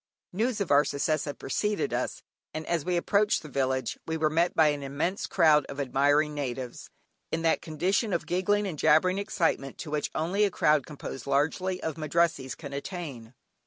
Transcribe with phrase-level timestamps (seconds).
[0.33, 2.23] News of our success had preceded us,
[2.55, 6.33] and as we approached the village we were met by an immense crowd of admiring
[6.33, 6.89] natives,
[7.31, 11.79] in that condition of giggling and jabbering excitement to which only a crowd composed largely
[11.83, 13.35] of Madrassees can attain.